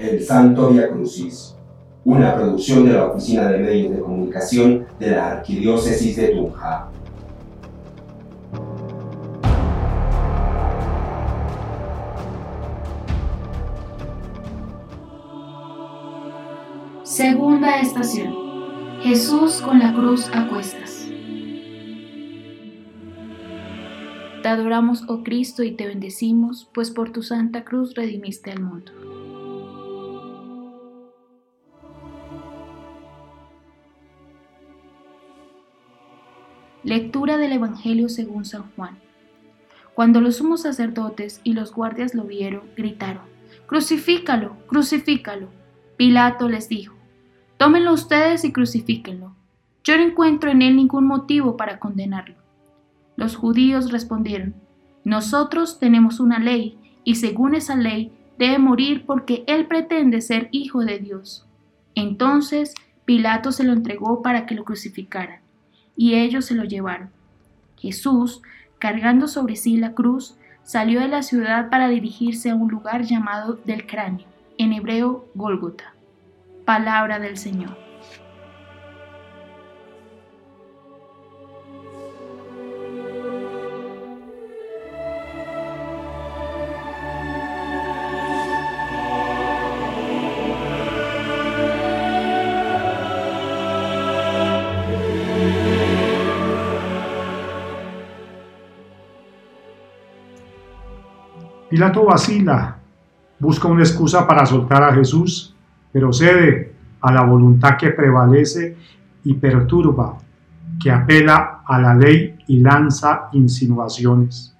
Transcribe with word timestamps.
El 0.00 0.24
Santo 0.24 0.70
Via 0.70 0.88
Crucis, 0.88 1.54
una 2.06 2.34
producción 2.34 2.86
de 2.86 2.94
la 2.94 3.08
Oficina 3.08 3.50
de 3.50 3.58
Medios 3.58 3.92
de 3.92 4.00
Comunicación 4.00 4.86
de 4.98 5.10
la 5.10 5.32
Arquidiócesis 5.32 6.16
de 6.16 6.28
Tunja. 6.28 6.88
Segunda 17.02 17.78
estación. 17.80 18.32
Jesús 19.02 19.60
con 19.60 19.80
la 19.80 19.92
cruz 19.92 20.30
a 20.32 20.48
cuestas. 20.48 21.10
Te 24.42 24.48
adoramos, 24.48 25.04
oh 25.08 25.22
Cristo, 25.22 25.62
y 25.62 25.72
te 25.72 25.86
bendecimos, 25.86 26.70
pues 26.72 26.90
por 26.90 27.12
tu 27.12 27.22
santa 27.22 27.64
cruz 27.64 27.94
redimiste 27.94 28.50
al 28.50 28.62
mundo. 28.62 28.92
Lectura 36.82 37.36
del 37.36 37.52
Evangelio 37.52 38.08
según 38.08 38.46
San 38.46 38.62
Juan. 38.74 38.96
Cuando 39.92 40.22
los 40.22 40.36
sumos 40.36 40.62
sacerdotes 40.62 41.42
y 41.44 41.52
los 41.52 41.74
guardias 41.74 42.14
lo 42.14 42.24
vieron, 42.24 42.62
gritaron, 42.74 43.24
Crucifícalo, 43.66 44.56
crucifícalo. 44.66 45.48
Pilato 45.98 46.48
les 46.48 46.70
dijo, 46.70 46.94
Tómenlo 47.58 47.92
ustedes 47.92 48.46
y 48.46 48.52
crucifíquenlo. 48.52 49.34
Yo 49.84 49.98
no 49.98 50.04
encuentro 50.04 50.50
en 50.50 50.62
él 50.62 50.74
ningún 50.74 51.04
motivo 51.04 51.58
para 51.58 51.78
condenarlo. 51.78 52.36
Los 53.14 53.36
judíos 53.36 53.92
respondieron, 53.92 54.54
Nosotros 55.04 55.80
tenemos 55.80 56.18
una 56.18 56.38
ley, 56.38 56.78
y 57.04 57.16
según 57.16 57.54
esa 57.54 57.76
ley 57.76 58.10
debe 58.38 58.58
morir 58.58 59.04
porque 59.04 59.44
él 59.46 59.66
pretende 59.66 60.22
ser 60.22 60.48
hijo 60.50 60.80
de 60.80 60.98
Dios. 60.98 61.44
Entonces 61.94 62.72
Pilato 63.04 63.52
se 63.52 63.64
lo 63.64 63.74
entregó 63.74 64.22
para 64.22 64.46
que 64.46 64.54
lo 64.54 64.64
crucificaran 64.64 65.40
y 66.00 66.14
ellos 66.14 66.46
se 66.46 66.54
lo 66.54 66.64
llevaron. 66.64 67.10
Jesús, 67.76 68.40
cargando 68.78 69.28
sobre 69.28 69.54
sí 69.54 69.76
la 69.76 69.92
cruz, 69.92 70.34
salió 70.62 70.98
de 70.98 71.08
la 71.08 71.22
ciudad 71.22 71.68
para 71.68 71.90
dirigirse 71.90 72.48
a 72.48 72.54
un 72.54 72.70
lugar 72.70 73.02
llamado 73.02 73.60
del 73.66 73.86
cráneo, 73.86 74.26
en 74.56 74.72
hebreo 74.72 75.26
Gólgota. 75.34 75.92
Palabra 76.64 77.18
del 77.18 77.36
Señor. 77.36 77.89
Pilato 101.70 102.04
vacila, 102.04 102.78
busca 103.38 103.68
una 103.68 103.84
excusa 103.84 104.26
para 104.26 104.44
soltar 104.44 104.82
a 104.82 104.92
Jesús, 104.92 105.54
pero 105.92 106.12
cede 106.12 106.72
a 107.00 107.12
la 107.12 107.22
voluntad 107.22 107.76
que 107.78 107.90
prevalece 107.90 108.76
y 109.22 109.34
perturba, 109.34 110.18
que 110.82 110.90
apela 110.90 111.60
a 111.64 111.80
la 111.80 111.94
ley 111.94 112.36
y 112.48 112.58
lanza 112.58 113.28
insinuaciones. 113.34 114.52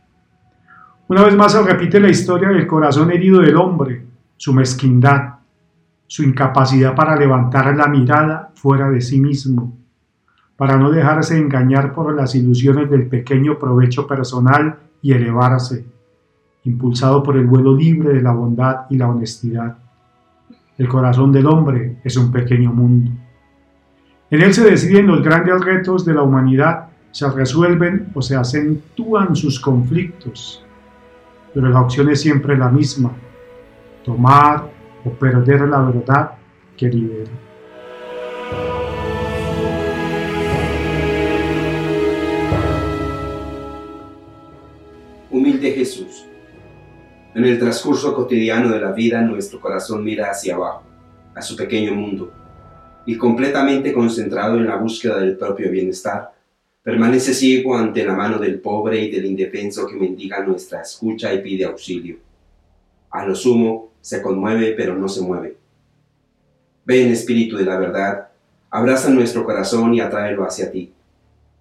Una 1.09 1.25
vez 1.25 1.35
más 1.35 1.51
se 1.51 1.61
repite 1.65 1.99
la 1.99 2.11
historia 2.11 2.51
del 2.51 2.69
corazón 2.69 3.11
herido 3.11 3.41
del 3.41 3.57
hombre, 3.57 4.07
su 4.37 4.53
mezquindad, 4.53 5.35
su 6.07 6.23
incapacidad 6.23 6.95
para 6.95 7.17
levantar 7.17 7.77
la 7.77 7.89
mirada 7.89 8.53
fuera 8.55 8.89
de 8.89 9.01
sí 9.01 9.21
mismo, 9.21 9.77
para 10.57 10.77
no 10.77 10.93
dejarse 10.93 11.37
engañar 11.37 11.93
por 11.93 12.15
las 12.15 12.37
ilusiones 12.37 12.89
del 12.89 13.09
pequeño 13.09 13.59
provecho 13.59 14.07
personal 14.07 14.79
y 15.03 15.13
elevarse 15.13 15.85
impulsado 16.65 17.23
por 17.23 17.37
el 17.37 17.47
vuelo 17.47 17.75
libre 17.75 18.15
de 18.15 18.23
la 18.23 18.33
bondad 18.33 18.87
y 18.91 18.97
la 18.97 19.09
honestidad. 19.09 19.77
El 20.77 20.89
corazón 20.89 21.33
del 21.33 21.47
hombre 21.47 21.99
es 22.05 22.17
un 22.17 22.31
pequeño 22.31 22.73
mundo. 22.73 23.11
En 24.31 24.43
él 24.43 24.55
se 24.55 24.65
deciden 24.65 25.07
los 25.07 25.23
grandes 25.23 25.61
retos 25.65 26.05
de 26.05 26.15
la 26.15 26.23
humanidad, 26.23 26.89
se 27.11 27.29
resuelven 27.29 28.09
o 28.15 28.23
se 28.23 28.37
acentúan 28.37 29.35
sus 29.35 29.59
conflictos, 29.59 30.65
pero 31.53 31.69
la 31.69 31.81
opción 31.81 32.09
es 32.11 32.21
siempre 32.21 32.57
la 32.57 32.69
misma, 32.69 33.11
tomar 34.05 34.71
o 35.05 35.11
perder 35.11 35.63
la 35.63 35.81
verdad 35.83 36.33
que 36.77 36.89
libera. 36.89 37.50
En 47.35 47.45
el 47.45 47.59
transcurso 47.59 48.15
cotidiano 48.15 48.71
de 48.71 48.81
la 48.81 48.93
vida, 48.93 49.21
nuestro 49.21 49.61
corazón 49.61 50.03
mira 50.03 50.31
hacia 50.31 50.57
abajo, 50.57 50.83
a 51.35 51.41
su 51.41 51.55
pequeño 51.55 51.95
mundo, 51.95 52.33
y 53.07 53.17
completamente 53.17 53.93
concentrado 53.93 54.57
en 54.57 54.67
la 54.67 54.77
búsqueda 54.77 55.19
del 55.19 55.37
propio 55.37 55.71
bienestar, 55.71 56.33
permanece 56.83 57.33
ciego 57.33 57.77
ante 57.77 58.05
la 58.05 58.15
mano 58.15 58.39
del 58.39 58.59
pobre 58.59 59.01
y 59.01 59.11
del 59.11 59.27
indefenso 59.27 59.87
que 59.87 59.95
mendiga 59.95 60.45
nuestra 60.45 60.83
escucha 60.83 61.33
y 61.33 61.41
pide 61.41 61.65
auxilio. 61.65 62.17
A 63.11 63.25
lo 63.25 63.35
sumo, 63.35 63.91
se 64.01 64.23
conmueve 64.23 64.73
pero 64.77 64.97
no 64.97 65.09
se 65.09 65.21
mueve. 65.21 65.57
Ven, 66.85 67.13
Espíritu 67.13 67.57
de 67.57 67.65
la 67.65 67.79
verdad, 67.79 68.29
abraza 68.71 69.11
nuestro 69.11 69.45
corazón 69.45 69.95
y 69.95 70.01
atráelo 70.01 70.45
hacia 70.45 70.71
ti. 70.71 70.93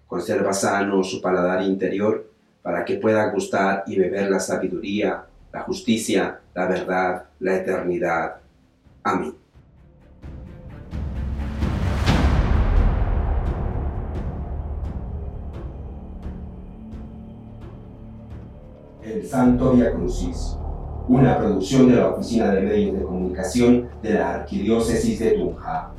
Conserva 0.06 0.52
sano 0.52 1.04
su 1.04 1.20
paladar 1.20 1.62
interior 1.62 2.28
para 2.62 2.84
que 2.84 2.96
pueda 2.96 3.30
gustar 3.30 3.84
y 3.86 3.96
beber 3.96 4.30
la 4.30 4.40
sabiduría, 4.40 5.24
la 5.52 5.62
justicia, 5.62 6.40
la 6.54 6.66
verdad, 6.66 7.24
la 7.40 7.56
eternidad. 7.56 8.36
Amén. 9.02 9.34
El 19.02 19.26
Santo 19.26 19.72
Via 19.72 19.92
Crucis, 19.92 20.56
una 21.08 21.38
producción 21.38 21.88
de 21.88 21.96
la 21.96 22.10
Oficina 22.10 22.52
de 22.52 22.60
Medios 22.60 22.98
de 22.98 23.04
Comunicación 23.04 23.88
de 24.02 24.14
la 24.14 24.34
Arquidiócesis 24.34 25.18
de 25.18 25.30
Tunja. 25.32 25.90